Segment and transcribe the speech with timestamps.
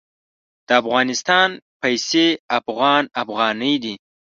[0.67, 1.49] د افغانستان
[1.81, 3.95] پیسې افغان افغاني دي.